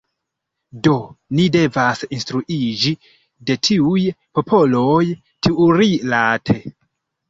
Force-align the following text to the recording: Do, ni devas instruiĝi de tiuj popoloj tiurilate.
Do, 0.87 0.93
ni 1.39 1.45
devas 1.57 2.01
instruiĝi 2.17 2.95
de 3.53 3.61
tiuj 3.71 4.09
popoloj 4.43 5.01
tiurilate. 5.23 6.63